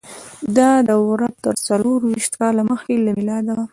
[0.57, 3.65] دا دوره تر څلور ویشت کاله مخکې له میلاده وه.